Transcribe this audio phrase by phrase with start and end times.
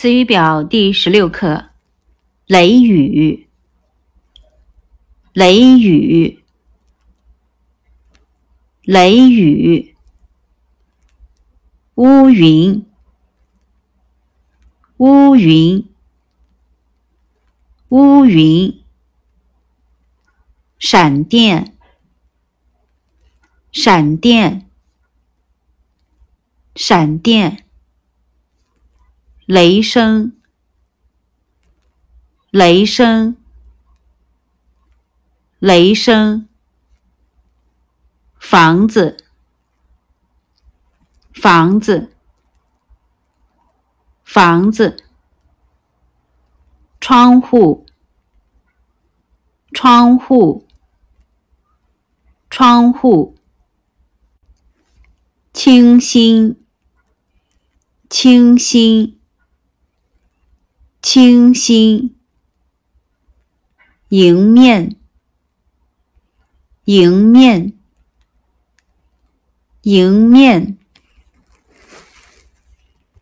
[0.00, 1.70] 词语表第十六课：
[2.46, 3.48] 雷雨，
[5.32, 6.44] 雷雨，
[8.84, 9.96] 雷雨，
[11.96, 12.86] 乌云，
[14.98, 15.92] 乌云，
[17.88, 18.80] 乌云，
[20.78, 21.76] 闪电，
[23.72, 24.70] 闪电，
[26.76, 27.67] 闪电。
[29.48, 30.36] 雷声，
[32.50, 33.34] 雷声，
[35.58, 36.46] 雷声。
[38.38, 39.16] 房子，
[41.32, 42.12] 房子，
[44.22, 45.02] 房子。
[47.00, 47.86] 窗户，
[49.72, 50.68] 窗户，
[52.50, 53.38] 窗户。
[55.54, 56.62] 清新，
[58.10, 59.17] 清新。
[61.10, 62.14] 清新，
[64.10, 64.94] 迎面，
[66.84, 67.72] 迎面，
[69.84, 70.77] 迎面。